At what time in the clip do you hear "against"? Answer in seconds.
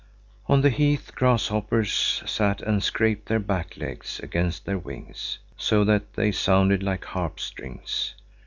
4.23-4.65